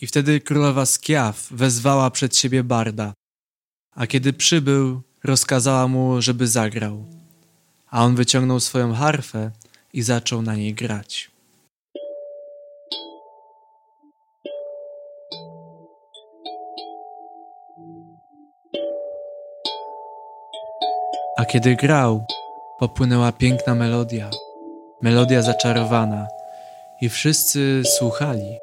[0.00, 3.12] I wtedy królowa Skiaf wezwała przed siebie barda,
[3.94, 7.04] a kiedy przybył, rozkazała mu, żeby zagrał.
[7.90, 9.50] A on wyciągnął swoją harfę
[9.92, 11.30] i zaczął na niej grać.
[21.38, 22.26] A kiedy grał,
[22.78, 24.30] popłynęła piękna melodia,
[25.02, 26.28] melodia zaczarowana,
[27.00, 28.58] i wszyscy słuchali.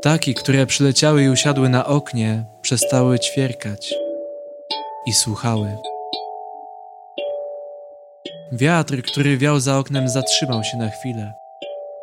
[0.00, 3.94] Ptaki, które przyleciały i usiadły na oknie, przestały ćwierkać
[5.06, 5.76] i słuchały.
[8.52, 11.32] Wiatr, który wiał za oknem, zatrzymał się na chwilę.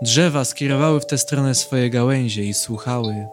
[0.02, 3.28] Drzewa skierowały w tę stronę swoje gałęzie i słuchały.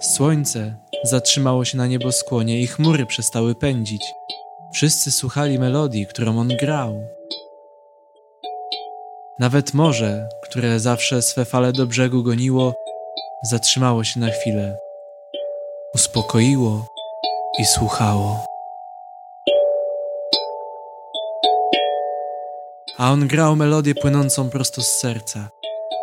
[0.00, 4.14] Słońce zatrzymało się na nieboskłonie i chmury przestały pędzić.
[4.74, 7.16] Wszyscy słuchali melodii, którą on grał.
[9.38, 12.74] Nawet morze, które zawsze swe fale do brzegu goniło,
[13.42, 14.78] zatrzymało się na chwilę.
[15.94, 16.86] Uspokoiło
[17.58, 18.46] i słuchało.
[22.98, 25.48] A on grał melodię płynącą prosto z serca,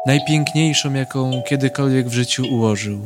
[0.06, 3.00] najpiękniejszą, jaką kiedykolwiek w życiu ułożył.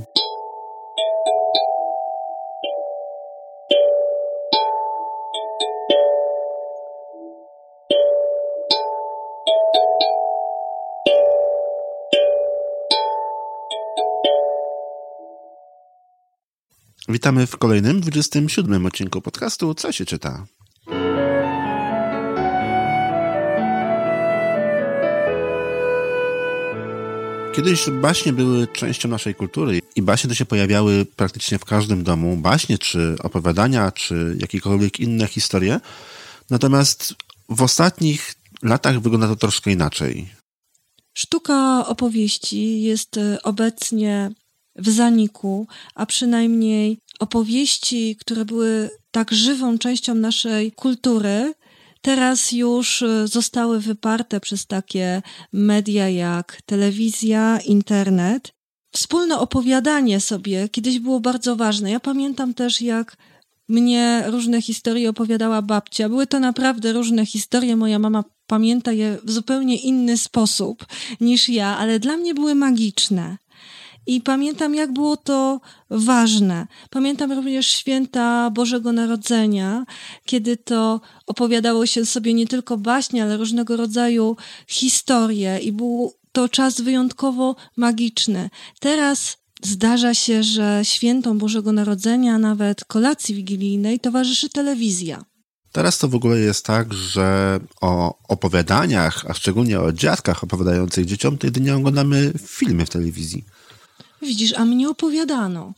[17.09, 20.45] Witamy w kolejnym, 27 odcinku podcastu Co się czyta?
[27.55, 32.38] Kiedyś baśnie były częścią naszej kultury i baśnie to się pojawiały praktycznie w każdym domu.
[32.38, 35.80] Baśnie, czy opowiadania, czy jakiekolwiek inne historie.
[36.50, 37.16] Natomiast
[37.50, 40.30] w ostatnich latach wygląda to troszkę inaczej.
[41.13, 44.31] Sztuka opowieści jest e, obecnie
[44.78, 51.53] w zaniku, a przynajmniej opowieści, które były tak żywą częścią naszej kultury,
[52.02, 55.22] teraz już e, zostały wyparte przez takie
[55.53, 58.52] media jak telewizja, internet.
[58.91, 61.91] Wspólne opowiadanie sobie kiedyś było bardzo ważne.
[61.91, 63.18] Ja pamiętam też, jak
[63.69, 66.09] mnie różne historie opowiadała babcia.
[66.09, 67.75] Były to naprawdę różne historie.
[67.75, 70.85] Moja mama pamięta je w zupełnie inny sposób
[71.22, 73.38] niż ja, ale dla mnie były magiczne.
[74.07, 76.68] I pamiętam, jak było to ważne.
[76.90, 79.85] Pamiętam również święta Bożego Narodzenia,
[80.25, 86.50] kiedy to opowiadało się sobie nie tylko baśnie, ale różnego rodzaju historie, i był to
[86.50, 88.50] czas wyjątkowo magiczny.
[88.79, 95.25] Teraz zdarza się, że świętom Bożego Narodzenia, nawet kolacji wigilijnej, towarzyszy telewizja.
[95.72, 101.38] Teraz to w ogóle jest tak, że o opowiadaniach, a szczególnie o dziadkach opowiadających dzieciom,
[101.38, 103.46] to jedynie oglądamy filmy w telewizji.
[104.22, 105.73] Widzisz, a mnie opowiadano.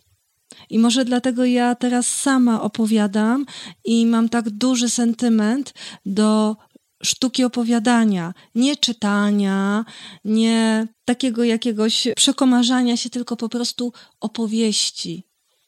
[0.69, 3.45] I może dlatego ja teraz sama opowiadam
[3.85, 5.73] i mam tak duży sentyment
[6.05, 6.55] do
[7.03, 9.85] sztuki opowiadania, nie czytania,
[10.25, 15.23] nie takiego jakiegoś przekomarzania się, tylko po prostu opowieści.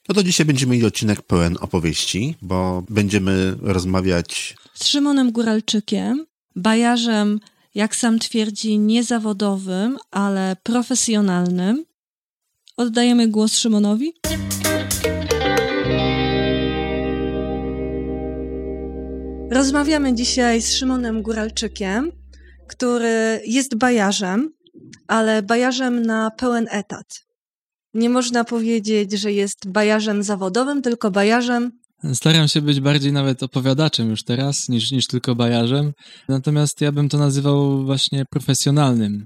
[0.09, 7.39] No to dzisiaj będziemy mieli odcinek pełen opowieści, bo będziemy rozmawiać z Szymonem Góralczykiem, bajarzem,
[7.75, 11.85] jak sam twierdzi, niezawodowym, ale profesjonalnym.
[12.77, 14.13] Oddajemy głos Szymonowi.
[19.51, 22.11] Rozmawiamy dzisiaj z Szymonem Góralczykiem,
[22.67, 24.53] który jest bajarzem,
[25.07, 27.25] ale bajarzem na pełen etat.
[27.93, 31.71] Nie można powiedzieć, że jest bajarzem zawodowym, tylko bajarzem.
[32.13, 35.91] Staram się być bardziej nawet opowiadaczem już teraz, niż, niż tylko bajarzem.
[36.29, 39.25] Natomiast ja bym to nazywał właśnie profesjonalnym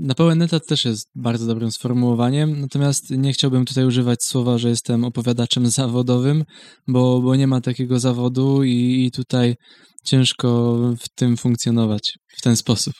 [0.00, 4.68] na pełen etat też jest bardzo dobrym sformułowaniem, natomiast nie chciałbym tutaj używać słowa, że
[4.68, 6.44] jestem opowiadaczem zawodowym,
[6.88, 9.56] bo, bo nie ma takiego zawodu i, i tutaj
[10.04, 12.94] ciężko w tym funkcjonować w ten sposób.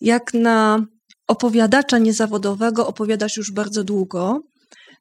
[0.00, 0.86] Jak na
[1.28, 4.40] opowiadacza niezawodowego opowiadasz już bardzo długo.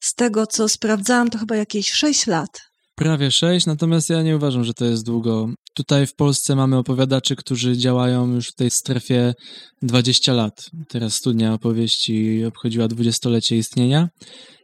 [0.01, 2.61] Z tego, co sprawdzałam, to chyba jakieś 6 lat.
[2.95, 5.49] Prawie 6, natomiast ja nie uważam, że to jest długo.
[5.73, 9.33] Tutaj w Polsce mamy opowiadaczy, którzy działają już w tej strefie
[9.81, 10.69] 20 lat.
[10.89, 14.09] Teraz studnia opowieści obchodziła dwudziestolecie istnienia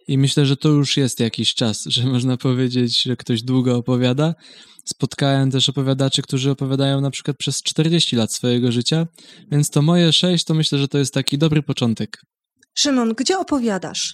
[0.07, 4.33] i myślę, że to już jest jakiś czas, że można powiedzieć, że ktoś długo opowiada.
[4.85, 9.07] Spotkałem też opowiadaczy, którzy opowiadają na przykład przez 40 lat swojego życia,
[9.51, 12.17] więc to moje 6 to myślę, że to jest taki dobry początek.
[12.75, 14.13] Szymon, gdzie opowiadasz?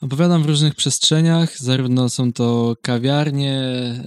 [0.00, 3.60] Opowiadam w różnych przestrzeniach, zarówno są to kawiarnie,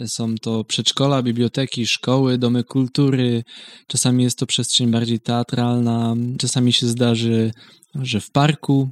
[0.07, 3.43] są to przedszkola, biblioteki, szkoły, domy kultury.
[3.87, 7.51] Czasami jest to przestrzeń bardziej teatralna, czasami się zdarzy,
[7.95, 8.89] że w parku,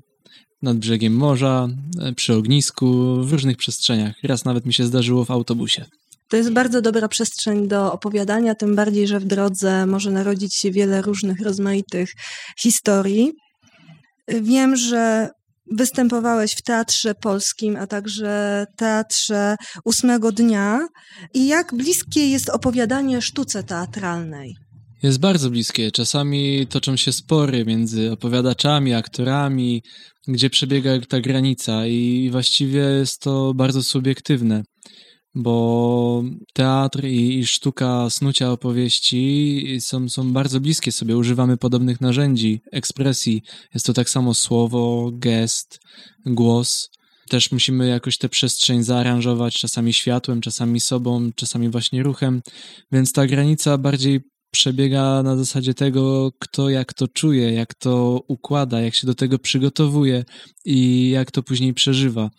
[0.61, 1.67] nad brzegiem morza,
[2.15, 4.15] przy ognisku, w różnych przestrzeniach.
[4.23, 5.85] Raz nawet mi się zdarzyło w autobusie.
[6.29, 10.71] To jest bardzo dobra przestrzeń do opowiadania, tym bardziej, że w drodze może narodzić się
[10.71, 12.09] wiele różnych, rozmaitych
[12.59, 13.31] historii.
[14.27, 15.29] Wiem, że
[15.71, 19.55] występowałeś w Teatrze Polskim, a także Teatrze
[19.85, 20.87] Ósmego Dnia.
[21.33, 24.55] I jak bliskie jest opowiadanie sztuce teatralnej?
[25.03, 25.91] Jest bardzo bliskie.
[25.91, 29.83] Czasami toczą się spory między opowiadaczami, aktorami,
[30.27, 34.63] gdzie przebiega ta granica, i właściwie jest to bardzo subiektywne
[35.37, 36.23] bo
[36.53, 41.17] teatr i, i, sztuka snucia opowieści są, są bardzo bliskie sobie.
[41.17, 43.41] Używamy podobnych narzędzi, ekspresji.
[43.73, 45.79] Jest to tak samo słowo, gest,
[46.25, 46.89] głos.
[47.29, 52.41] Też musimy jakoś tę przestrzeń zaaranżować, czasami światłem, czasami sobą, czasami właśnie ruchem,
[52.91, 58.81] więc ta granica bardziej przebiega na zasadzie tego, kto jak to czuje, jak to układa,
[58.81, 60.25] jak się do tego przygotowuje
[60.65, 62.29] i jak to później przeżywa.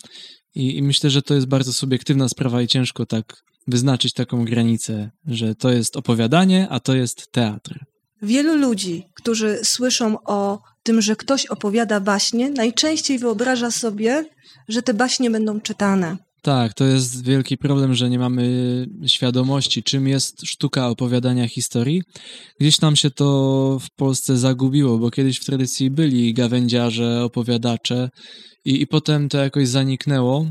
[0.58, 5.10] I, I, myślę, że to jest bardzo subiektywna sprawa i ciężko tak wyznaczyć taką granicę,
[5.26, 7.84] że to jest opowiadanie, a to jest teatr.
[8.22, 14.25] Wielu ludzi, którzy słyszą o tym, że ktoś opowiada baśnie, najczęściej wyobraża sobie,
[14.69, 16.16] że te baśnie będą czytane.
[16.43, 22.02] Tak, to jest wielki problem, że nie mamy świadomości, czym jest sztuka opowiadania historii.
[22.61, 28.08] Gdzieś nam się to w Polsce zagubiło, bo kiedyś w tradycji byli gawędziarze, opowiadacze
[28.64, 30.46] i, i potem to jakoś zaniknęło.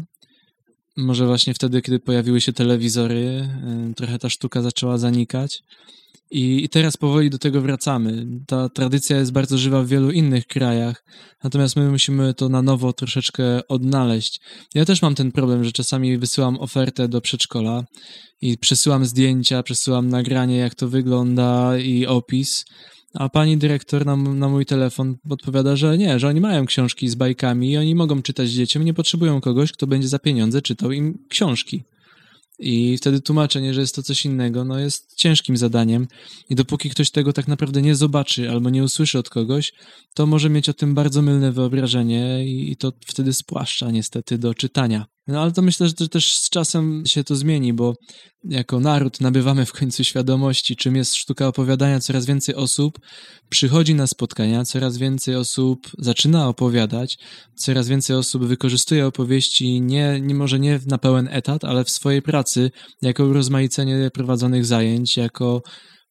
[0.98, 3.50] Może właśnie wtedy, kiedy pojawiły się telewizory,
[3.92, 5.60] y, trochę ta sztuka zaczęła zanikać.
[6.32, 8.26] I, teraz powoli do tego wracamy.
[8.48, 11.04] Ta tradycja jest bardzo żywa w wielu innych krajach,
[11.44, 14.42] natomiast my musimy to na nowo troszeczkę odnaleźć.
[14.76, 17.84] Ja też mam ten problem, że czasami wysyłam ofertę do przedszkola
[18.42, 22.66] i przesyłam zdjęcia, przesyłam nagranie, jak to wygląda i opis.
[23.14, 27.16] A pani dyrektor na, na mój telefon odpowiada, że nie, że oni mają książki z
[27.16, 31.18] bajkami i oni mogą czytać dzieciom, nie potrzebują kogoś, kto będzie za pieniądze czytał im
[31.30, 31.84] książki.
[32.60, 36.08] I wtedy tłumaczenie, że jest to coś innego, no jest ciężkim zadaniem.
[36.50, 39.74] I dopóki ktoś tego tak naprawdę nie zobaczy albo nie usłyszy od kogoś,
[40.14, 45.06] to może mieć o tym bardzo mylne wyobrażenie i to wtedy spłaszcza niestety do czytania.
[45.28, 47.94] No ale to myślę, że też z czasem się to zmieni, bo
[48.44, 52.00] jako naród nabywamy w końcu świadomości, czym jest sztuka opowiadania.
[52.00, 53.00] Coraz więcej osób
[53.50, 57.18] przychodzi na spotkania, coraz więcej osób zaczyna opowiadać,
[57.56, 62.22] coraz więcej osób wykorzystuje opowieści nie, nie może nie na pełen etat, ale w swojej
[62.22, 62.72] pracy,
[63.02, 65.62] jako urozmaicenie prowadzonych zajęć, jako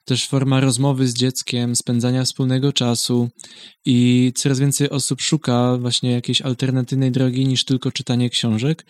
[0.06, 3.28] też forma rozmowy z dzieckiem, spędzania wspólnego czasu
[3.84, 8.86] i coraz więcej osób szuka właśnie jakiejś alternatywnej drogi niż tylko czytanie książek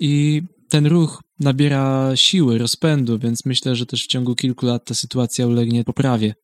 [0.00, 4.94] i ten ruch nabiera siły, rozpędu, więc myślę, że też w ciągu kilku lat ta
[4.94, 6.34] sytuacja ulegnie poprawie.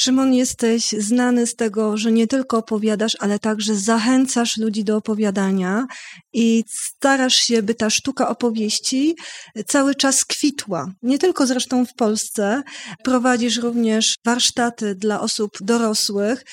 [0.00, 5.86] Szymon, jesteś znany z tego, że nie tylko opowiadasz, ale także zachęcasz ludzi do opowiadania
[6.32, 9.16] i starasz się, by ta sztuka opowieści
[9.66, 10.92] cały czas kwitła.
[11.02, 12.62] Nie tylko zresztą w Polsce.
[13.04, 16.44] Prowadzisz również warsztaty dla osób dorosłych.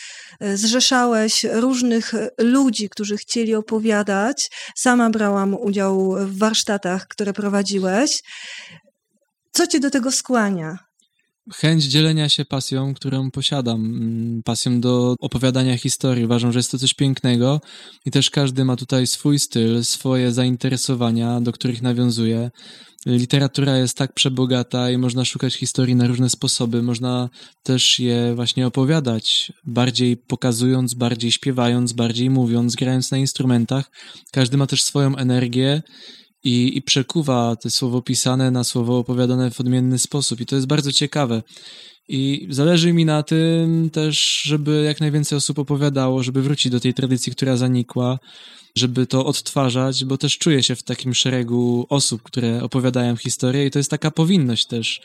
[0.42, 4.50] Zrzeszałeś różnych ludzi, którzy chcieli opowiadać.
[4.76, 8.22] Sama brałam udział w warsztatach, które prowadziłeś.
[9.52, 10.85] Co cię do tego skłania?
[11.54, 16.26] Chęć dzielenia się pasją, którą posiadam, mm, pasją do opowiadania historii.
[16.26, 17.62] Uważam, że jest to coś pięknego
[18.06, 22.52] i też każdy ma tutaj swój styl, swoje zainteresowania, do których nawiązuje.
[23.06, 26.82] Literatura jest tak przebogata i można szukać historii na różne sposoby.
[26.82, 27.30] Można
[27.64, 33.92] też je właśnie opowiadać, bardziej pokazując, bardziej śpiewając, bardziej mówiąc, grając na instrumentach.
[34.32, 35.82] Każdy ma też swoją energię
[36.46, 40.42] i, i przekuwa te słowo pisane na słowo opowiadane w odmienny sposób.
[40.42, 41.44] I to jest bardzo ciekawe.
[42.08, 46.94] I zależy mi na tym też, żeby jak najwięcej osób opowiadało, żeby wrócić do tej
[46.94, 48.20] tradycji, która zanikła,
[48.76, 53.72] żeby to odtwarzać, bo też czuję się w takim szeregu osób, które opowiadają historię i
[53.72, 55.02] to jest taka powinność też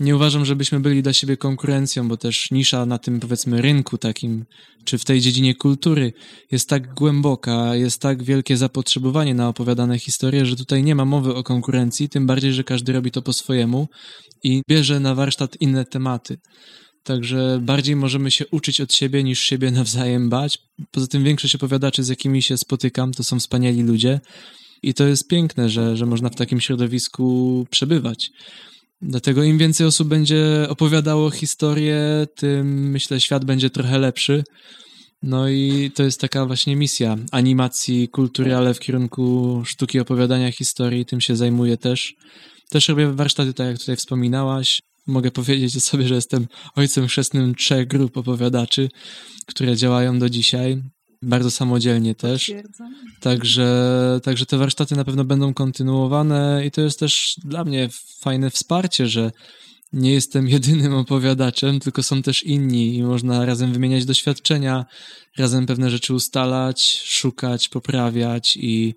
[0.00, 4.44] nie uważam, żebyśmy byli dla siebie konkurencją, bo też nisza na tym, powiedzmy, rynku takim,
[4.84, 6.12] czy w tej dziedzinie kultury
[6.52, 11.34] jest tak głęboka, jest tak wielkie zapotrzebowanie na opowiadane historie, że tutaj nie ma mowy
[11.34, 13.88] o konkurencji, tym bardziej, że każdy robi to po swojemu
[14.44, 16.38] i bierze na warsztat inne tematy.
[17.04, 20.58] Także bardziej możemy się uczyć od siebie niż siebie nawzajem bać.
[20.90, 24.20] Poza tym większość opowiadaczy, z jakimi się spotykam, to są wspaniali ludzie.
[24.82, 28.30] I to jest piękne, że, że można w takim środowisku przebywać.
[29.02, 34.44] Dlatego im więcej osób będzie opowiadało historię, tym myślę świat będzie trochę lepszy.
[35.22, 41.06] No i to jest taka właśnie misja animacji kultury, ale w kierunku sztuki opowiadania historii.
[41.06, 42.14] Tym się zajmuję też.
[42.70, 44.80] Też robię warsztaty, tak jak tutaj wspominałaś.
[45.06, 48.88] Mogę powiedzieć o sobie, że jestem ojcem chrzestnym trzech grup opowiadaczy,
[49.46, 50.82] które działają do dzisiaj.
[51.22, 52.52] Bardzo samodzielnie też.
[53.20, 57.88] Także, także te warsztaty na pewno będą kontynuowane i to jest też dla mnie
[58.20, 59.30] fajne wsparcie, że
[59.92, 64.84] nie jestem jedynym opowiadaczem, tylko są też inni i można razem wymieniać doświadczenia,
[65.38, 68.94] razem pewne rzeczy ustalać, szukać, poprawiać i,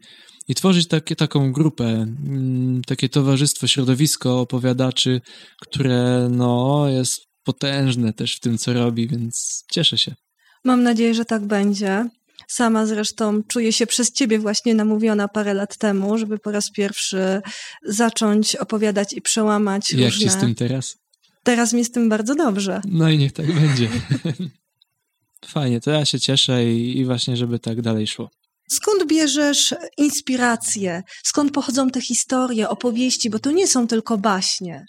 [0.47, 5.21] i tworzyć takie, taką grupę, mm, takie towarzystwo, środowisko opowiadaczy,
[5.61, 10.15] które no, jest potężne też w tym, co robi, więc cieszę się.
[10.63, 12.05] Mam nadzieję, że tak będzie.
[12.47, 17.41] Sama zresztą czuję się przez ciebie właśnie namówiona parę lat temu, żeby po raz pierwszy
[17.85, 20.25] zacząć opowiadać i przełamać Jak różne...
[20.25, 20.97] ci z tym teraz?
[21.43, 22.81] Teraz mi z tym bardzo dobrze.
[22.87, 23.89] No i niech tak będzie.
[25.45, 28.29] Fajnie, to ja się cieszę i, i właśnie, żeby tak dalej szło.
[28.69, 31.03] Skąd bierzesz inspirację?
[31.23, 33.29] Skąd pochodzą te historie, opowieści?
[33.29, 34.85] Bo to nie są tylko baśnie.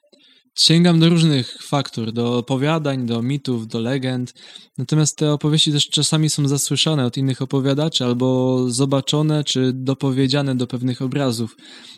[0.58, 4.34] Sięgam do różnych faktur, do opowiadań, do mitów, do legend.
[4.78, 10.66] Natomiast te opowieści też czasami są zasłyszane od innych opowiadaczy, albo zobaczone, czy dopowiedziane do
[10.66, 11.56] pewnych obrazów.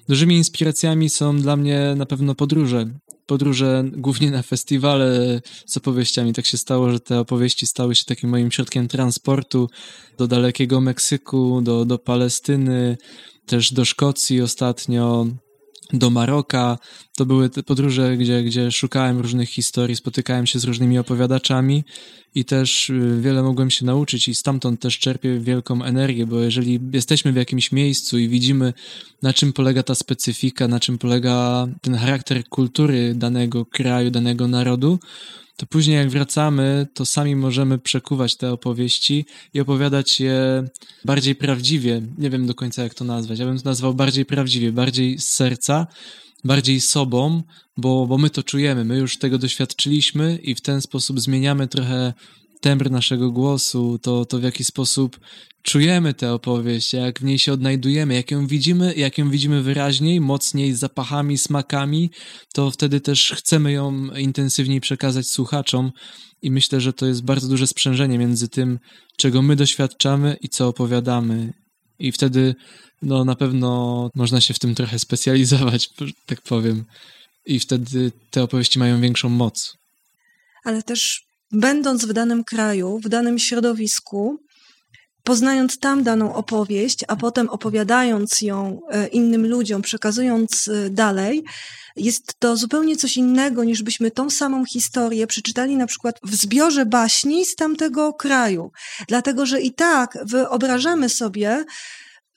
[0.09, 2.87] Dużymi inspiracjami są dla mnie na pewno podróże.
[3.26, 6.32] Podróże głównie na festiwale z opowieściami.
[6.32, 9.68] Tak się stało, że te opowieści stały się takim moim środkiem transportu
[10.18, 12.97] do dalekiego Meksyku, do, do Palestyny,
[13.47, 15.26] też do Szkocji ostatnio
[15.93, 16.79] do Maroka.
[17.17, 21.85] To były te podróże, gdzie, gdzie szukałem różnych historii, spotykałem się z różnymi opowiadaczami
[22.35, 26.81] i też y, wiele mogłem się nauczyć i stamtąd też czerpię wielką energię, bo jeżeli
[26.93, 28.73] jesteśmy w jakimś miejscu i widzimy,
[29.23, 34.99] na czym polega ta specyfika, na czym polega ten charakter kultury danego kraju, danego narodu,
[35.56, 40.68] to później jak wracamy, to sami możemy przekuwać te opowieści i opowiadać je
[41.04, 42.02] bardziej prawdziwie.
[42.18, 43.38] Nie wiem do końca jak to nazwać.
[43.38, 45.87] Ja bym to nazwał bardziej prawdziwie, bardziej z serca,
[46.44, 47.42] bardziej sobą,
[47.76, 52.12] bo, bo my to czujemy, my już tego doświadczyliśmy i w ten sposób zmieniamy trochę
[52.62, 55.21] tembr naszego głosu, to, to w jaki sposób
[55.62, 60.21] czujemy tę opowieść, jak w niej się odnajdujemy, jak ją widzimy, jak ją widzimy wyraźniej,
[60.21, 62.11] mocniej, zapachami, smakami,
[62.54, 65.92] to wtedy też chcemy ją intensywniej przekazać słuchaczom
[66.42, 68.78] i myślę, że to jest bardzo duże sprzężenie między tym,
[69.16, 71.52] czego my doświadczamy i co opowiadamy.
[71.99, 72.54] I wtedy
[73.02, 75.88] no na pewno można się w tym trochę specjalizować,
[76.26, 76.85] tak powiem.
[77.47, 79.76] I wtedy te opowieści mają większą moc.
[80.64, 84.38] Ale też będąc w danym kraju, w danym środowisku,
[85.25, 91.44] poznając tam daną opowieść, a potem opowiadając ją e, innym ludziom, przekazując e, dalej,
[91.97, 96.87] jest to zupełnie coś innego, niż byśmy tą samą historię przeczytali na przykład w zbiorze
[96.87, 98.71] baśni z tamtego kraju.
[99.09, 101.64] Dlatego, że i tak wyobrażamy sobie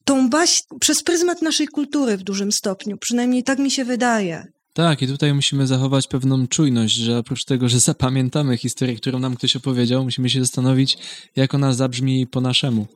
[0.05, 2.97] tą baśń przez pryzmat naszej kultury w dużym stopniu.
[2.97, 4.54] Przynajmniej tak mi się wydaje.
[4.75, 9.35] Tak, i tutaj musimy zachować pewną czujność, że oprócz tego, że zapamiętamy historię, którą nam
[9.35, 10.97] ktoś opowiedział, musimy się zastanowić,
[11.35, 12.87] jak ona zabrzmi po naszemu.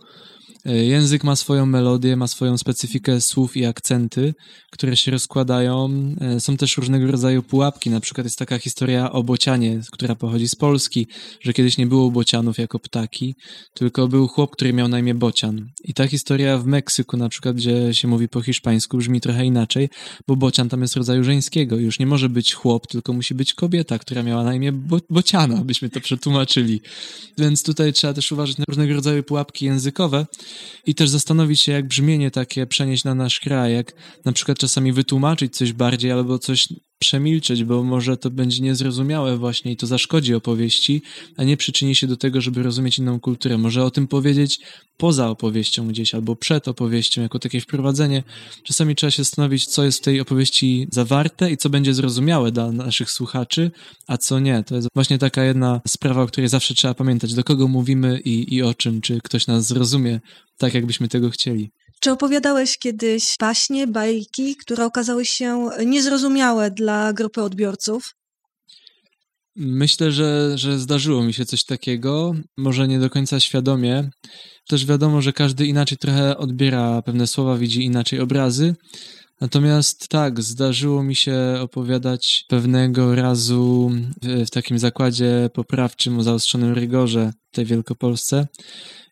[0.65, 4.33] E, język ma swoją melodię, ma swoją specyfikę słów i akcenty,
[4.71, 5.89] które się rozkładają.
[6.21, 7.89] E, są też różnego rodzaju pułapki.
[7.89, 11.07] Na przykład jest taka historia o bocianie, która pochodzi z Polski,
[11.41, 13.35] że kiedyś nie było bocianów jako ptaki,
[13.73, 15.69] tylko był chłop, który miał na imię bocian.
[15.83, 19.89] I ta historia w Meksyku, na przykład, gdzie się mówi po hiszpańsku, brzmi trochę inaczej,
[20.27, 21.77] bo bocian tam jest rodzaju żeńskiego.
[21.77, 25.63] Już nie może być chłop, tylko musi być kobieta, która miała na imię bo bociana,
[25.63, 26.81] byśmy to przetłumaczyli.
[27.37, 30.25] Więc tutaj trzeba też uważać na różnego rodzaju pułapki językowe
[30.85, 33.93] i też zastanowić się, jak brzmienie takie przenieść na nasz kraj, jak
[34.25, 36.67] na przykład czasami wytłumaczyć coś bardziej albo coś
[36.99, 41.01] przemilczeć, bo może to będzie niezrozumiałe właśnie i to zaszkodzi opowieści,
[41.37, 43.57] a nie przyczyni się do tego, żeby rozumieć inną kulturę.
[43.57, 44.59] Może o tym powiedzieć
[44.97, 48.23] poza opowieścią gdzieś albo przed opowieścią, jako takie wprowadzenie.
[48.63, 52.71] Czasami trzeba się zastanowić, co jest w tej opowieści zawarte i co będzie zrozumiałe dla
[52.71, 53.71] naszych słuchaczy,
[54.07, 54.63] a co nie.
[54.63, 58.55] To jest właśnie taka jedna sprawa, o której zawsze trzeba pamiętać, do kogo mówimy i,
[58.55, 60.19] i o czym, czy ktoś nas zrozumie
[60.57, 61.71] tak, jakbyśmy tego chcieli.
[61.99, 68.15] Czy opowiadałeś kiedyś baśnie, bajki, które okazały się niezrozumiałe dla grupy odbiorców?
[69.55, 74.09] Myślę, że, że zdarzyło mi się coś takiego, może nie do końca świadomie.
[74.67, 78.75] Też wiadomo, że każdy inaczej trochę odbiera pewne słowa, widzi inaczej obrazy.
[79.41, 83.91] Natomiast tak, zdarzyło mi się opowiadać pewnego razu
[84.45, 88.47] w, takim zakładzie poprawczym o zaostrzonym rygorze w tej Wielkopolsce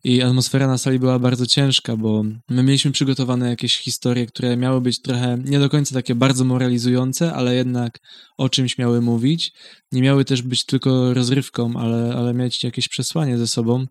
[0.03, 4.81] i atmosfera na sali była bardzo ciężka, bo my mieliśmy przygotowane jakieś historie, które miały
[4.81, 8.00] być trochę nie do końca takie bardzo moralizujące, ale jednak
[8.38, 9.51] o czymś miały mówić.
[9.91, 13.86] Nie miały też być tylko rozrywką, ale, ale mieć jakieś przesłanie ze sobą.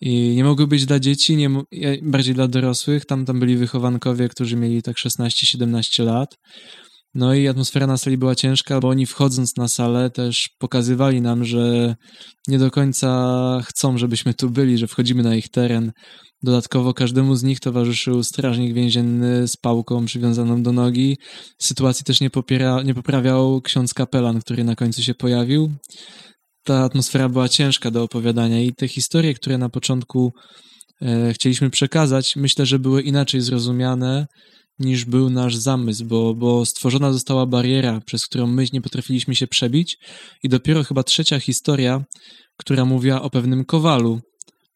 [0.00, 1.50] I nie mogły być dla dzieci, nie,
[2.02, 3.04] bardziej dla dorosłych.
[3.04, 6.36] Tam, tam byli wychowankowie, którzy mieli tak 16-17 lat.
[7.14, 11.44] No i atmosfera na sali była ciężka, bo oni wchodząc na salę też pokazywali nam,
[11.44, 11.94] że
[12.48, 15.92] nie do końca chcą, żebyśmy tu byli, że wchodzimy na ich teren.
[16.42, 21.16] Dodatkowo każdemu z nich towarzyszył strażnik więzienny z pałką przywiązaną do nogi.
[21.62, 25.70] Sytuacji też nie, popiera, nie poprawiał ksiądz kapelan, który na końcu się pojawił.
[26.66, 30.32] Ta atmosfera była ciężka do opowiadania i te historie, które na początku
[31.02, 34.26] e, chcieliśmy przekazać, myślę, że były inaczej zrozumiane
[34.78, 39.46] niż był nasz zamysł, bo, bo stworzona została bariera, przez którą my nie potrafiliśmy się
[39.46, 39.96] przebić
[40.42, 42.04] i dopiero chyba trzecia historia,
[42.56, 44.20] która mówiła o pewnym kowalu,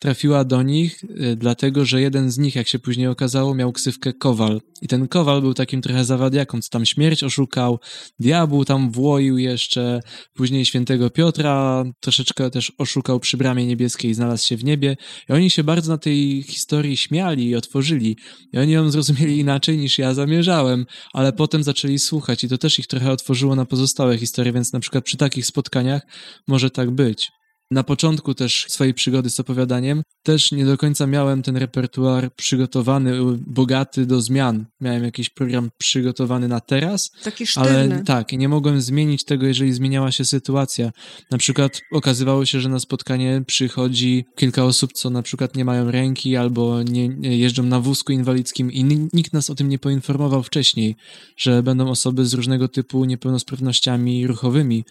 [0.01, 4.13] trafiła do nich, y, dlatego że jeden z nich, jak się później okazało, miał ksywkę
[4.13, 4.61] Kowal.
[4.83, 7.79] I ten Kowal był takim trochę zawadiaką, co tam śmierć oszukał,
[8.19, 10.01] diabł tam włoił jeszcze,
[10.35, 14.97] później świętego Piotra troszeczkę też oszukał przy bramie niebieskiej znalazł się w niebie.
[15.29, 18.17] I oni się bardzo na tej historii śmiali i otworzyli.
[18.53, 22.79] I oni ją zrozumieli inaczej niż ja zamierzałem, ale potem zaczęli słuchać i to też
[22.79, 26.03] ich trochę otworzyło na pozostałe historie, więc na przykład przy takich spotkaniach
[26.49, 27.40] może tak być
[27.71, 33.13] na początku też swojej przygody z opowiadaniem też nie do końca miałem ten repertuar przygotowany,
[33.47, 34.65] bogaty do zmian.
[34.81, 37.71] Miałem jakiś program przygotowany na teraz, Taki sztywny.
[37.71, 40.91] ale tak, nie mogłem zmienić tego, jeżeli zmieniała się sytuacja.
[41.31, 45.91] Na przykład okazywało się, że na spotkanie przychodzi kilka osób, co na przykład nie mają
[45.91, 50.43] ręki albo nie, nie jeżdżą na wózku inwalidzkim i nikt nas o tym nie poinformował
[50.43, 50.97] wcześniej,
[51.37, 54.85] że będą osoby z różnego typu niepełnosprawnościami ruchowymi.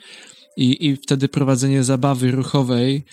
[0.59, 3.03] I, I wtedy prowadzenie zabawy ruchowej,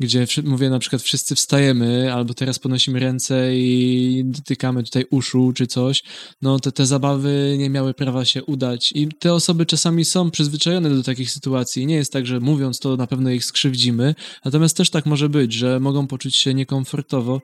[0.00, 5.66] gdzie mówię na przykład wszyscy wstajemy, albo teraz podnosimy ręce i dotykamy tutaj uszu czy
[5.66, 6.02] coś,
[6.42, 8.92] no to te zabawy nie miały prawa się udać.
[8.94, 11.86] I te osoby czasami są przyzwyczajone do takich sytuacji.
[11.86, 15.52] Nie jest tak, że mówiąc to na pewno ich skrzywdzimy, natomiast też tak może być,
[15.52, 17.40] że mogą poczuć się niekomfortowo.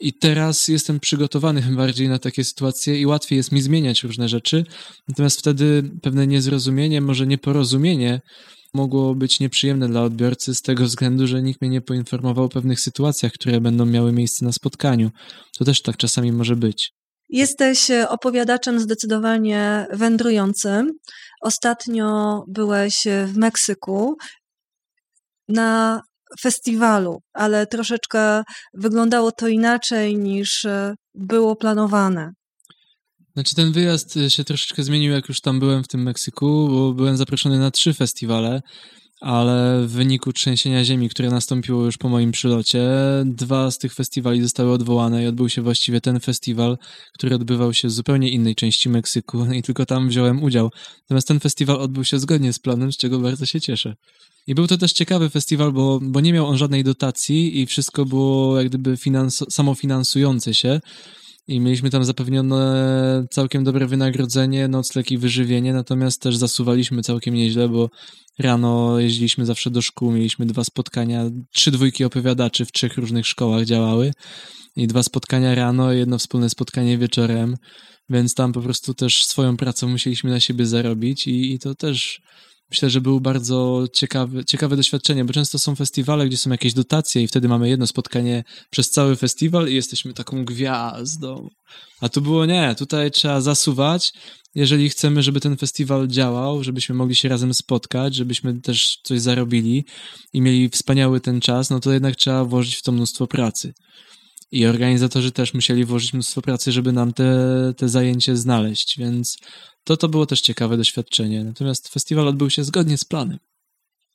[0.00, 4.64] I teraz jestem przygotowany bardziej na takie sytuacje i łatwiej jest mi zmieniać różne rzeczy.
[5.08, 8.20] Natomiast wtedy pewne niezrozumienie, może nieporozumienie
[8.74, 12.80] mogło być nieprzyjemne dla odbiorcy z tego względu, że nikt mnie nie poinformował o pewnych
[12.80, 15.10] sytuacjach, które będą miały miejsce na spotkaniu.
[15.58, 16.92] To też tak czasami może być.
[17.28, 20.92] Jesteś e, opowiadaczem zdecydowanie wędrującym.
[21.42, 22.94] Ostatnio byłeś
[23.26, 24.16] w Meksyku
[25.48, 26.00] na
[26.40, 28.42] festiwalu, ale troszeczkę
[28.74, 32.32] wyglądało to inaczej niż e, było planowane.
[33.40, 36.92] Znaczy ten wyjazd y, się troszeczkę zmienił, jak już tam byłem w tym Meksyku, bo
[36.92, 38.62] byłem zaproszony na trzy festiwale,
[39.20, 42.88] ale w wyniku trzęsienia ziemi, które nastąpiło już po moim przylocie,
[43.24, 46.78] dwa z tych festiwali zostały odwołane i odbył się właściwie ten festiwal,
[47.14, 50.70] który odbywał się w zupełnie innej części Meksyku i tylko tam wziąłem udział.
[51.02, 53.94] Natomiast ten festiwal odbył się zgodnie z planem, z czego bardzo się cieszę.
[54.46, 58.04] I był to też ciekawy festiwal, bo, bo nie miał on żadnej dotacji i wszystko
[58.04, 60.80] było jak gdyby finans, samofinansujące się
[61.50, 67.68] i mieliśmy tam zapewnione całkiem dobre wynagrodzenie, nocleg i wyżywienie, natomiast też zasuwaliśmy całkiem nieźle,
[67.68, 67.90] bo
[68.38, 73.64] rano jeździliśmy zawsze do szkół, mieliśmy dwa spotkania, trzy dwójki opowiadaczy w trzech różnych szkołach
[73.64, 74.12] działały.
[74.76, 77.56] I dwa spotkania rano, jedno wspólne spotkanie wieczorem,
[78.10, 82.20] więc tam po prostu też swoją pracą musieliśmy na siebie zarobić i, i to też
[82.70, 87.22] myślę, że był bardzo ciekawy, ciekawe doświadczenie, bo często są festiwale, gdzie są jakieś dotacje
[87.22, 91.48] i wtedy mamy jedno spotkanie przez cały festiwal i jesteśmy taką gwiazdą.
[92.00, 94.12] A tu było nie, tutaj trzeba zasuwać,
[94.54, 99.84] jeżeli chcemy, żeby ten festiwal działał, żebyśmy mogli się razem spotkać, żebyśmy też coś zarobili
[100.32, 103.72] i mieli wspaniały ten czas, no to jednak trzeba włożyć w to mnóstwo pracy.
[104.52, 107.34] I organizatorzy też musieli włożyć mnóstwo pracy, żeby nam te,
[107.76, 109.38] te zajęcie znaleźć, więc
[109.84, 111.44] to, to było też ciekawe doświadczenie.
[111.44, 113.38] Natomiast festiwal odbył się zgodnie z planem.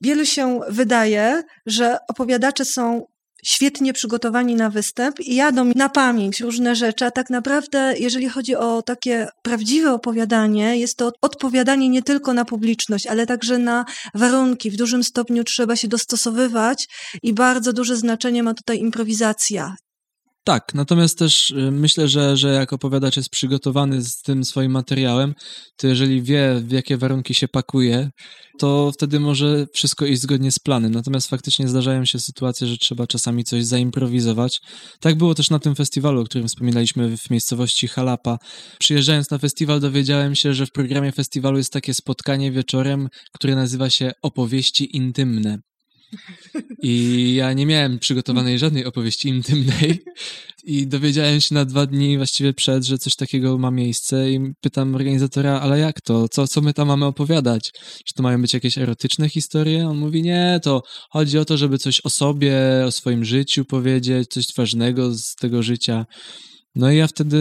[0.01, 3.05] Wielu się wydaje, że opowiadacze są
[3.45, 8.55] świetnie przygotowani na występ i jadą na pamięć różne rzeczy, a tak naprawdę, jeżeli chodzi
[8.55, 14.71] o takie prawdziwe opowiadanie, jest to odpowiadanie nie tylko na publiczność, ale także na warunki.
[14.71, 16.87] W dużym stopniu trzeba się dostosowywać
[17.23, 19.75] i bardzo duże znaczenie ma tutaj improwizacja.
[20.47, 25.33] Tak, natomiast też y, myślę, że, że jak opowiadacz jest przygotowany z tym swoim materiałem,
[25.77, 28.09] to jeżeli wie, w jakie warunki się pakuje,
[28.59, 30.91] to wtedy może wszystko iść zgodnie z planem.
[30.91, 34.59] Natomiast faktycznie zdarzają się sytuacje, że trzeba czasami coś zaimprowizować.
[34.99, 38.37] Tak było też na tym festiwalu, o którym wspominaliśmy w miejscowości Halapa.
[38.79, 43.89] Przyjeżdżając na festiwal dowiedziałem się, że w programie festiwalu jest takie spotkanie wieczorem, które nazywa
[43.89, 45.59] się Opowieści Intymne.
[46.81, 50.03] I ja nie miałem przygotowanej żadnej opowieści intymnej
[50.63, 54.95] i dowiedziałem się na dwa dni właściwie przed, że coś takiego ma miejsce i pytam
[54.95, 56.29] organizatora, ale jak to?
[56.29, 57.71] Co, co my tam mamy opowiadać?
[58.05, 59.89] Czy to mają być jakieś erotyczne historie?
[59.89, 64.29] On mówi, nie, to chodzi o to, żeby coś o sobie, o swoim życiu powiedzieć,
[64.29, 66.05] coś ważnego z tego życia.
[66.75, 67.39] No i ja wtedy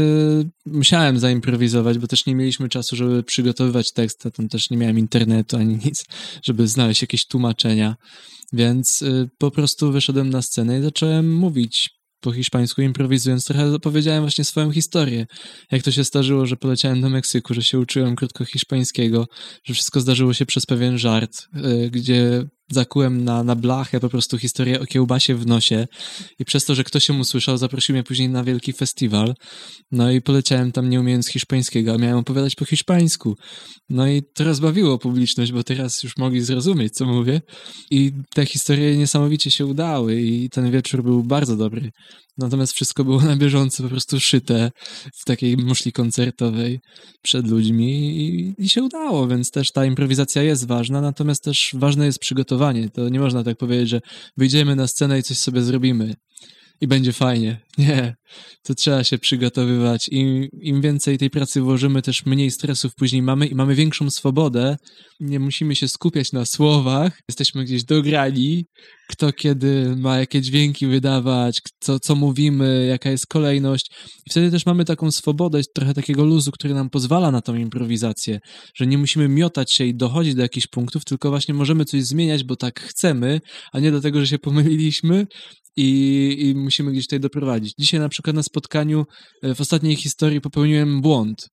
[0.66, 4.98] musiałem zaimprowizować, bo też nie mieliśmy czasu, żeby przygotowywać tekst, a tam też nie miałem
[4.98, 6.04] internetu ani nic,
[6.44, 7.96] żeby znaleźć jakieś tłumaczenia.
[8.52, 13.44] Więc y, po prostu wyszedłem na scenę i zacząłem mówić po hiszpańsku, improwizując.
[13.44, 15.26] Trochę opowiedziałem właśnie swoją historię.
[15.72, 19.26] Jak to się zdarzyło, że poleciałem do Meksyku, że się uczyłem krótko hiszpańskiego,
[19.64, 24.38] że wszystko zdarzyło się przez pewien żart, y, gdzie zakułem na, na blachę po prostu
[24.38, 25.86] historię o kiełbasie w nosie
[26.38, 29.34] i przez to, że ktoś ją usłyszał, zaprosił mnie później na wielki festiwal.
[29.92, 33.34] No i poleciałem tam nie umiejąc hiszpańskiego, a miałem opowiadać po hiszpańsku.
[33.88, 37.40] No i to rozbawiło publiczność, bo teraz już mogli zrozumieć, co mówię.
[37.90, 41.90] I te historie niesamowicie się udały i ten wieczór był bardzo dobry.
[42.38, 44.70] Natomiast wszystko było na bieżąco, po prostu szyte
[45.14, 46.80] w takiej muszli koncertowej
[47.22, 52.06] przed ludźmi i, i, się udało, więc też ta improwizacja jest ważna, natomiast też ważne
[52.06, 52.90] jest przygotowanie.
[52.90, 54.00] To nie można tak powiedzieć, że
[54.36, 56.14] wyjdziemy na scenę i coś sobie zrobimy
[56.80, 57.60] i będzie fajnie.
[57.78, 58.14] Nie,
[58.62, 60.08] to trzeba się przygotowywać.
[60.08, 64.76] Im, Im więcej tej pracy włożymy, też mniej stresów później mamy i mamy większą swobodę.
[65.20, 67.18] Nie musimy się skupiać na słowach.
[67.28, 68.64] Jesteśmy gdzieś dograni,
[69.08, 73.90] kto kiedy ma jakie dźwięki wydawać, co, co mówimy, jaka jest kolejność.
[74.26, 78.38] I wtedy też mamy taką swobodę, trochę takiego luzu, który nam pozwala na tą improwizację,
[78.74, 82.44] że nie musimy miotać się i dochodzić do jakichś punktów, tylko właśnie możemy coś zmieniać,
[82.44, 83.40] bo tak chcemy,
[83.72, 85.26] a nie do tego, że się pomyliliśmy
[85.76, 87.74] i, i musimy gdzieś tutaj doprowadzić.
[87.78, 89.06] Dzisiaj na przykład na spotkaniu
[89.42, 91.48] e, w ostatniej historii popełniłem błąd.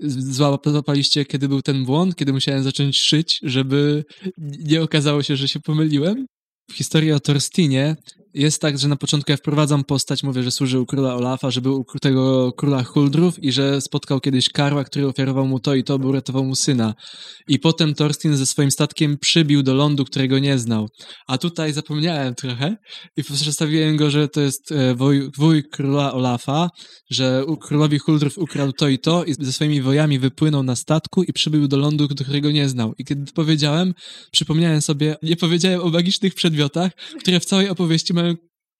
[0.00, 4.04] Złapaliście, kiedy był ten błąd, kiedy musiałem zacząć szyć, żeby
[4.38, 6.26] nie okazało się, że się pomyliłem?
[6.70, 7.96] W historii o Torstinie
[8.36, 11.84] jest tak, że na początku ja wprowadzam postać, mówię, że służył króla Olafa, że był
[11.94, 15.98] u tego króla Huldrów i że spotkał kiedyś Karła, który ofiarował mu to i to,
[15.98, 16.94] bo uratował mu syna.
[17.48, 20.88] I potem Thorstin ze swoim statkiem przybił do lądu, którego nie znał.
[21.26, 22.76] A tutaj zapomniałem trochę
[23.16, 26.70] i przedstawiłem go, że to jest e, wuj, wuj króla Olafa,
[27.10, 31.32] że królowi Huldrów ukradł to i to i ze swoimi wojami wypłynął na statku i
[31.32, 32.94] przybył do lądu, którego nie znał.
[32.98, 33.94] I kiedy powiedziałem,
[34.32, 38.25] przypomniałem sobie, nie powiedziałem o magicznych przedmiotach, które w całej opowieści mają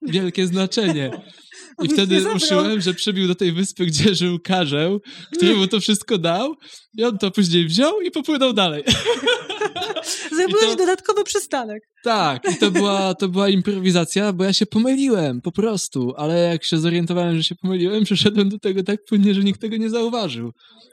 [0.02, 1.10] wielkie znaczenie.
[1.82, 5.00] I wtedy uszyłem, że przybił do tej wyspy, gdzie żył karzeł,
[5.36, 6.54] który mu to wszystko dał
[6.98, 8.84] i on to później wziął i popłynął dalej.
[10.36, 10.76] Zrobiłeś to...
[10.76, 11.82] dodatkowy przystanek.
[12.04, 16.64] Tak, i to była, to była improwizacja, bo ja się pomyliłem, po prostu, ale jak
[16.64, 20.52] się zorientowałem, że się pomyliłem, przeszedłem do tego tak płynnie, że nikt tego nie zauważył.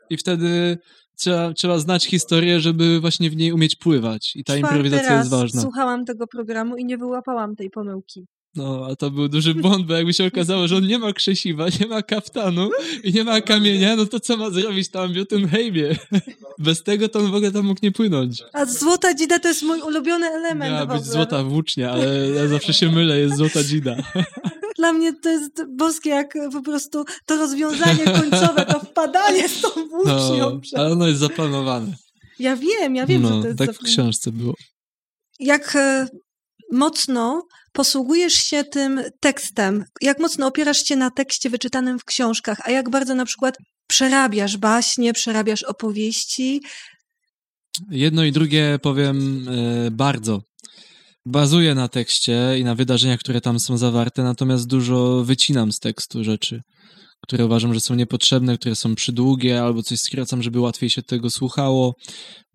[0.10, 0.78] I wtedy
[1.20, 4.32] trzeba, trzeba znać historię, żeby właśnie w niej umieć pływać.
[4.36, 5.62] I ta Czwarty improwizacja jest ważna.
[5.62, 8.26] słuchałam tego programu i nie wyłapałam tej pomyłki.
[8.56, 11.66] No, a to był duży błąd, bo jakby się okazało, że on nie ma krzesiwa,
[11.80, 12.70] nie ma kaftanu
[13.04, 15.96] i nie ma kamienia, no to co ma zrobić tam w Jotunheimie?
[16.60, 18.44] Bez tego to on w ogóle tam mógł nie płynąć.
[18.54, 22.74] A złota dzida to jest mój ulubiony element Miała być złota włócznia, ale ja zawsze
[22.74, 23.96] się mylę, jest złota dzida.
[24.78, 29.70] Dla mnie to jest boskie, jak po prostu to rozwiązanie końcowe, to wpadanie z tą
[29.70, 30.38] włócznią.
[30.40, 31.96] No, ale ono jest zaplanowane.
[32.40, 34.54] Ja wiem, ja wiem, no, że to jest tak w książce było.
[35.40, 36.08] Jak e,
[36.72, 42.72] mocno posługujesz się tym tekstem, jak mocno opierasz się na tekście wyczytanym w książkach, a
[42.72, 43.58] jak bardzo na przykład
[43.88, 46.62] przerabiasz baśnie, przerabiasz opowieści.
[47.90, 50.42] Jedno i drugie powiem e, bardzo.
[51.26, 56.24] Bazuję na tekście i na wydarzeniach, które tam są zawarte, natomiast dużo wycinam z tekstu
[56.24, 56.62] rzeczy
[57.24, 61.30] które uważam, że są niepotrzebne, które są przydługie, albo coś skracam, żeby łatwiej się tego
[61.30, 61.96] słuchało.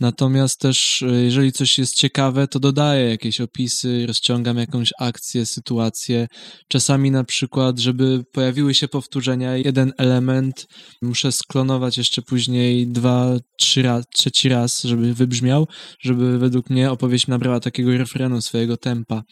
[0.01, 6.27] Natomiast też, e, jeżeli coś jest ciekawe, to dodaję jakieś opisy, rozciągam jakąś akcję, sytuację.
[6.69, 10.67] Czasami na przykład, żeby pojawiły się powtórzenia, jeden element
[11.03, 15.67] muszę sklonować jeszcze później dwa, trzy raz, trzeci raz, żeby wybrzmiał,
[16.01, 19.23] żeby według mnie opowieść nabrała takiego refrenu, swojego tempa.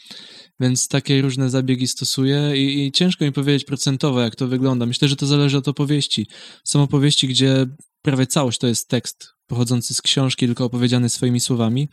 [0.61, 4.87] Więc takie różne zabiegi stosuję i, i ciężko mi powiedzieć procentowo, jak to wygląda.
[4.87, 6.27] Myślę, że to zależy od opowieści.
[6.65, 7.67] Są opowieści, gdzie
[8.03, 11.89] prawie całość to jest tekst pochodzący z książki, tylko opowiedziany swoimi słowami,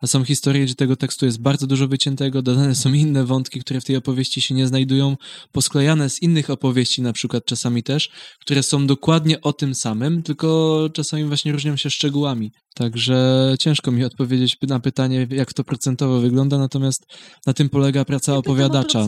[0.00, 3.80] a są historie, gdzie tego tekstu jest bardzo dużo wyciętego, dodane są inne wątki, które
[3.80, 5.16] w tej opowieści się nie znajdują,
[5.52, 10.88] posklejane z innych opowieści na przykład czasami też, które są dokładnie o tym samym, tylko
[10.94, 12.52] czasami właśnie różnią się szczegółami.
[12.74, 17.06] Także ciężko mi odpowiedzieć na pytanie, jak to procentowo wygląda, natomiast
[17.46, 19.06] na tym polega praca opowiadacza,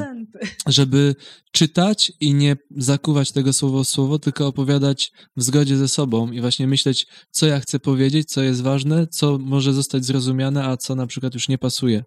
[0.66, 1.14] żeby
[1.52, 6.40] czytać i nie zakuwać tego słowo w słowo, tylko opowiadać w zgodzie ze sobą i
[6.40, 10.94] właśnie myśleć, co ja chcę powiedzieć, co jest ważne, co może zostać zrozumiane, a co
[10.94, 12.04] na przykład już nie pasuje.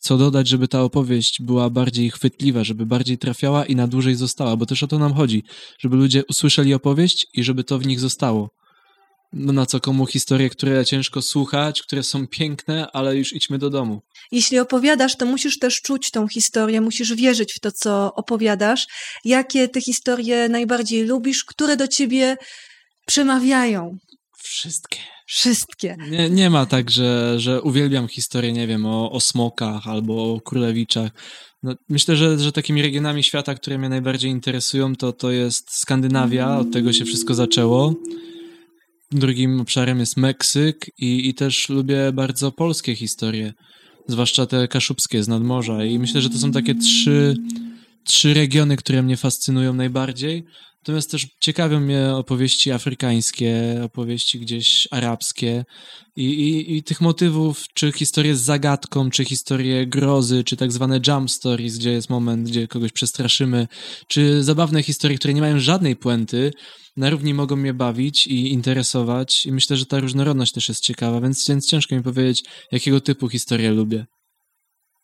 [0.00, 4.56] co dodać, żeby ta opowieść była bardziej chwytliwa, żeby bardziej trafiała i na dłużej została,
[4.56, 5.42] bo też o to nam chodzi,
[5.78, 8.50] żeby ludzie usłyszeli opowieść i żeby to w nich zostało.
[9.32, 13.70] No na co komu historie, które ciężko słuchać, które są piękne, ale już idźmy do
[13.70, 14.00] domu.
[14.32, 18.86] Jeśli opowiadasz, to musisz też czuć tą historię, musisz wierzyć w to, co opowiadasz.
[19.24, 22.36] Jakie te historie najbardziej lubisz, które do ciebie
[23.06, 23.96] przemawiają?
[24.42, 24.98] Wszystkie.
[25.26, 25.96] Wszystkie.
[26.10, 30.40] Nie, nie ma tak, że, że uwielbiam historię, nie wiem, o, o smokach albo o
[30.40, 31.10] królewiczach.
[31.62, 36.56] No, myślę, że, że takimi regionami świata, które mnie najbardziej interesują, to, to jest Skandynawia,
[36.58, 37.94] od tego się wszystko zaczęło.
[39.10, 43.52] Drugim obszarem jest Meksyk i, i też lubię bardzo polskie historie,
[44.06, 45.84] zwłaszcza te kaszubskie z nadmorza.
[45.84, 47.36] I myślę, że to są takie trzy,
[48.04, 50.44] trzy regiony, które mnie fascynują najbardziej.
[50.82, 55.64] Natomiast też ciekawią mnie opowieści afrykańskie, opowieści gdzieś arabskie
[56.16, 61.00] i, i, i, tych motywów, czy historie z zagadką, czy historie grozy, czy tak zwane
[61.06, 63.68] jump stories, gdzie jest moment, gdzie kogoś przestraszymy,
[64.08, 66.52] czy zabawne historie, które nie mają żadnej puenty,
[66.96, 71.20] na równi mogą mnie bawić i interesować i myślę, że ta różnorodność też jest ciekawa,
[71.20, 74.06] więc, więc ciężko mi powiedzieć, jakiego typu historię lubię.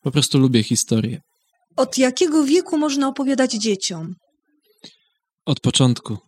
[0.02, 1.20] Po prostu lubię historię.
[1.76, 4.14] Od jakiego wieku można opowiadać dzieciom?
[5.46, 6.18] Od początku.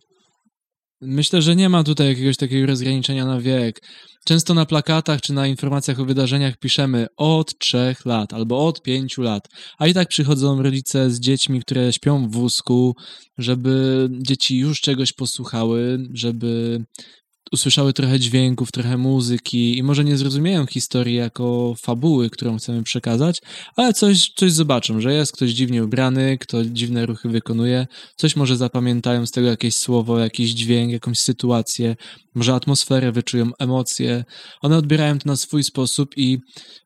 [1.01, 3.79] Myślę, że nie ma tutaj jakiegoś takiego rozgraniczenia na wiek.
[4.25, 9.21] Często na plakatach czy na informacjach o wydarzeniach piszemy od trzech lat albo od pięciu
[9.21, 12.95] lat, a i tak przychodzą rodzice z dziećmi, które śpią w wózku,
[13.37, 16.79] żeby dzieci już czegoś posłuchały, żeby
[17.51, 23.41] usłyszały trochę dźwięków, trochę muzyki i może nie zrozumieją historii jako fabuły, którą chcemy przekazać,
[23.75, 28.57] ale coś, coś zobaczą, że jest ktoś dziwnie ubrany, kto dziwne ruchy wykonuje, coś może
[28.57, 31.95] zapamiętają z tego jakieś słowo, jakiś dźwięk, jakąś sytuację,
[32.35, 34.25] może atmosferę wyczują, emocje.
[34.61, 36.37] One odbierają to na swój sposób i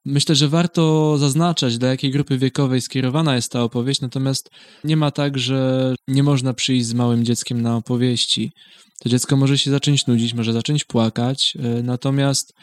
[0.06, 4.50] myślę, że warto zaznaczać, dla jakiej grupy wiekowej skierowana jest ta opowieść, natomiast
[4.84, 8.52] nie ma tak, że nie można przyjść z małym dzieckiem na opowieści
[9.04, 11.54] to dziecko może się zacząć nudzić, może zacząć płakać.
[11.60, 12.54] E, natomiast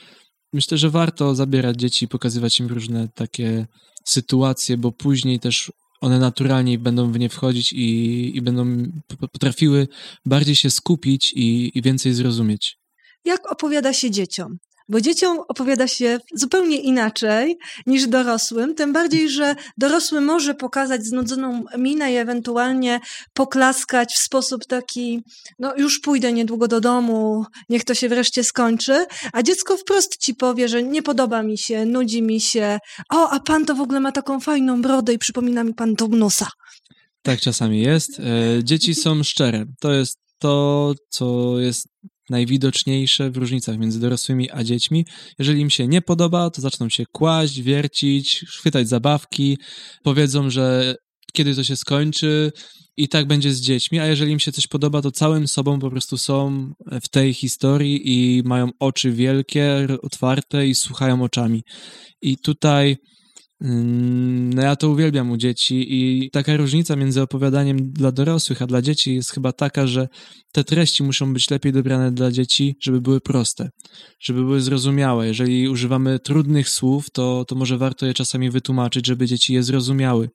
[0.53, 3.66] myślę, że warto zabierać dzieci i pokazywać im różne takie
[4.05, 8.85] sytuacje, bo później też one naturalnie będą w nie wchodzić i, i będą
[9.33, 9.88] potrafiły
[10.26, 12.76] bardziej się skupić i, i więcej zrozumieć.
[13.24, 14.59] Jak opowiada się dzieciom?
[14.90, 21.64] Bo dzieciom opowiada się zupełnie inaczej niż dorosłym, tym bardziej, że dorosły może pokazać znudzoną
[21.79, 23.00] minę i ewentualnie
[23.35, 25.22] poklaskać w sposób taki,
[25.59, 30.35] no już pójdę niedługo do domu, niech to się wreszcie skończy, a dziecko wprost ci
[30.35, 32.79] powie, że nie podoba mi się, nudzi mi się,
[33.11, 36.48] o, a pan to w ogóle ma taką fajną brodę i przypomina mi pan Dognusa.
[37.22, 38.20] Tak czasami jest.
[38.20, 38.24] E,
[38.64, 39.64] dzieci są szczere.
[39.81, 41.88] To jest to, co jest
[42.31, 45.07] najwidoczniejsze w różnicach między dorosłymi a dziećmi.
[45.38, 49.59] Jeżeli im się nie podoba, to zaczną się kłaść, wiercić, chwytać zabawki,
[50.03, 50.95] powiedzą, że
[51.33, 52.53] kiedy to się skończy
[52.97, 55.90] i tak będzie z dziećmi, a jeżeli im się coś podoba, to całym sobą po
[55.90, 61.62] prostu są w tej historii i mają oczy wielkie, otwarte i słuchają oczami.
[62.23, 62.97] I tutaj
[63.61, 68.83] no ja to uwielbiam u dzieci i taka różnica między opowiadaniem dla dorosłych a dla
[68.83, 70.09] dzieci jest chyba taka, że
[70.53, 73.70] te treści muszą być lepiej dobrane dla dzieci, żeby były proste,
[74.20, 75.27] żeby były zrozumiałe.
[75.27, 80.29] Jeżeli używamy trudnych słów, to, to może warto je czasami wytłumaczyć, żeby dzieci je zrozumiały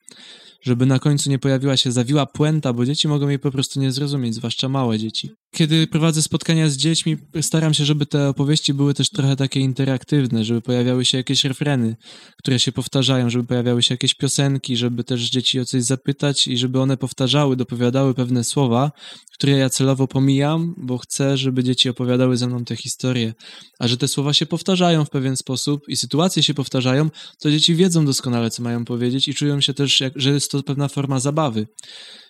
[0.66, 3.92] żeby na końcu nie pojawiła się zawiła puenta, bo dzieci mogą jej po prostu nie
[3.92, 5.30] zrozumieć, zwłaszcza małe dzieci.
[5.56, 10.44] Kiedy prowadzę spotkania z dziećmi, staram się, żeby te opowieści były też trochę takie interaktywne,
[10.44, 11.96] żeby pojawiały się jakieś refreny,
[12.38, 16.58] które się powtarzają, żeby pojawiały się jakieś piosenki, żeby też dzieci o coś zapytać i
[16.58, 18.92] żeby one powtarzały, dopowiadały pewne słowa,
[19.34, 23.34] które ja celowo pomijam, bo chcę, żeby dzieci opowiadały ze mną te historie.
[23.80, 27.10] A że te słowa się powtarzają w pewien sposób i sytuacje się powtarzają,
[27.42, 30.64] to dzieci wiedzą doskonale, co mają powiedzieć i czują się też, jak, że jest to
[30.64, 31.68] pewna forma zabawy.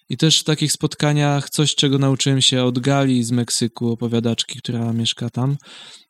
[0.09, 4.93] I też w takich spotkaniach coś, czego nauczyłem się od Gali z Meksyku, opowiadaczki, która
[4.93, 5.57] mieszka tam,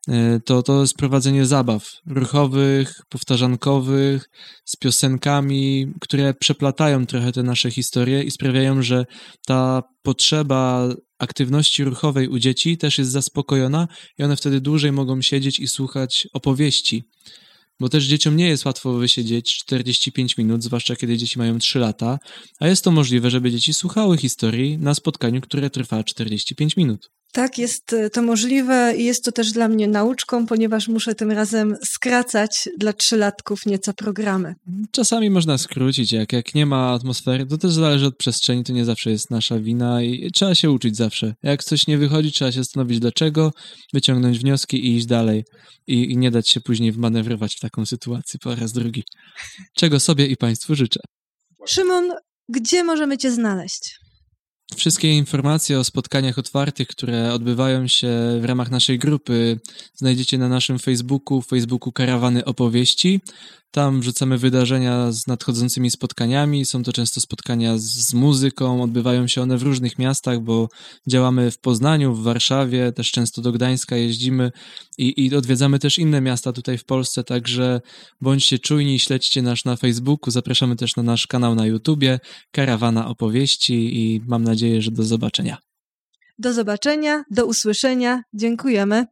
[0.07, 4.29] e, to, to jest prowadzenie zabaw ruchowych, powtarzankowych,
[4.65, 9.05] z piosenkami, które przeplatają trochę te nasze historie i sprawiają, że
[9.47, 15.59] ta potrzeba aktywności ruchowej u dzieci też jest zaspokojona i one wtedy dłużej mogą siedzieć
[15.59, 17.03] i słuchać opowieści
[17.79, 22.19] bo też dzieciom nie jest łatwo wysiedzieć 45 minut, zwłaszcza kiedy dzieci mają 3 lata,
[22.59, 27.11] a jest to możliwe, żeby dzieci słuchały historii na spotkaniu, które trwa 45 minut.
[27.35, 31.31] Tak, jest e, to możliwe i jest to też dla mnie nauczką, ponieważ muszę tym
[31.31, 34.55] razem skracać dla trzylatków nieco programy.
[34.91, 38.85] Czasami można skrócić, jak, jak nie ma atmosfery, to też zależy od przestrzeni, to nie
[38.85, 41.33] zawsze jest nasza wina i trzeba się uczyć zawsze.
[41.43, 43.51] Jak coś nie wychodzi, trzeba się zastanowić dlaczego,
[43.93, 45.43] wyciągnąć wnioski i iść dalej
[45.87, 49.03] i, i nie dać się później wmanewrować w taką sytuację po raz drugi.
[49.77, 50.99] Czego sobie i Państwu życzę.
[51.67, 52.11] Szymon,
[52.49, 54.04] gdzie możemy Cię znaleźć?
[54.75, 58.09] Wszystkie informacje o spotkaniach otwartych, które odbywają się
[58.41, 59.59] w ramach naszej grupy,
[59.93, 63.21] znajdziecie na naszym Facebooku, Facebooku Karawany Opowieści.
[63.71, 66.65] Tam wrzucamy wydarzenia z nadchodzącymi spotkaniami.
[66.65, 70.69] Są to często spotkania z, z, muzyką, odbywają się one w różnych miastach, bo
[71.07, 74.51] działamy w Poznaniu, w Warszawie, też często do Gdańska jeździmy
[74.97, 77.81] i, i odwiedzamy też inne miasta tutaj w Polsce, także
[78.21, 82.19] bądźcie czujni, śledźcie nas na Facebooku, zapraszamy też na nasz kanał na YouTubie,
[82.51, 85.57] Karawana Opowieści i mam nadzieję, że do zobaczenia.
[86.39, 88.21] Do zobaczenia, do usłyszenia.
[88.33, 89.05] Dziękujemy.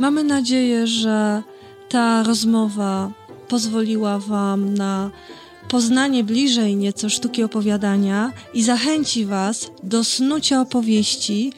[0.00, 1.42] Mamy nadzieję, że
[1.88, 3.10] ta rozmowa
[3.48, 5.10] pozwoliła Wam na
[5.68, 11.52] poznanie bliżej nieco sztuki opowiadania i zachęci Was do snucia opowieści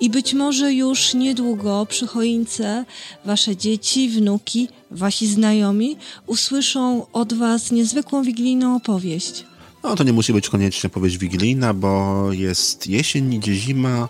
[0.00, 2.84] i być może już niedługo przy choince
[3.24, 9.44] Wasze dzieci, wnuki, Wasi znajomi usłyszą od Was niezwykłą wigilijną opowieść.
[9.82, 14.08] No to nie musi być koniecznie opowieść wigilijna, bo jest jesień, idzie zima,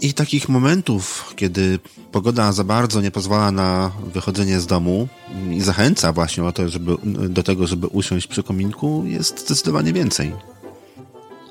[0.00, 1.78] i takich momentów, kiedy
[2.12, 5.08] pogoda za bardzo nie pozwala na wychodzenie z domu
[5.50, 6.96] i zachęca właśnie o to, żeby,
[7.28, 10.32] do tego, żeby usiąść przy kominku, jest zdecydowanie więcej.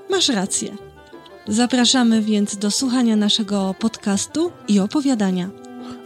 [0.10, 0.78] Masz rację.
[1.48, 5.50] Zapraszamy więc do słuchania naszego podcastu i opowiadania.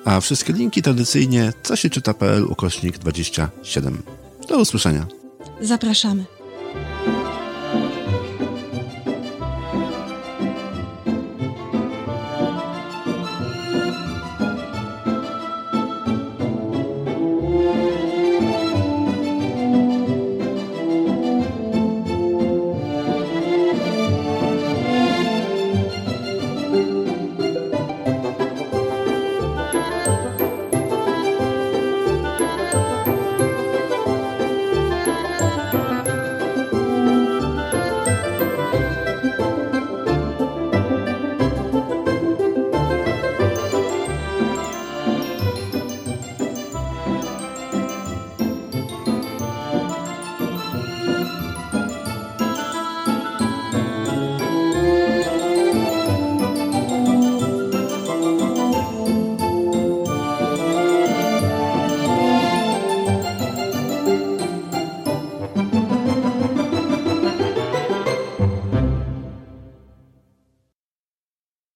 [0.05, 4.03] A wszystkie linki tradycyjnie co się czyta.pl ukośnik 27.
[4.49, 5.05] Do usłyszenia.
[5.61, 6.36] Zapraszamy.